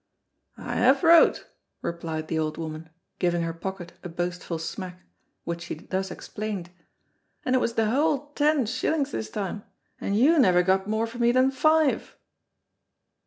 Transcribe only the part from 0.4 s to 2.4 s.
"I have wrote," replied the